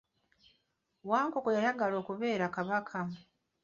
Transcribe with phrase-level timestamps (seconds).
[1.09, 2.99] Wankoko yayagala okubeera kabaka.